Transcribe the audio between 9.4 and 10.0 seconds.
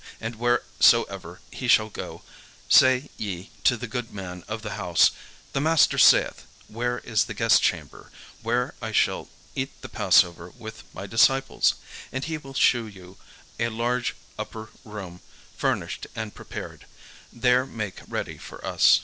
eat the